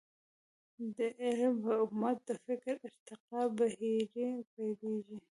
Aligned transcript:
د 0.95 0.97
علم 1.21 1.55
په 1.63 1.75
مټ 1.99 2.17
د 2.27 2.29
فکري 2.45 2.73
ارتقاء 2.87 3.47
بهير 3.57 4.35
پيلېږي. 4.53 5.17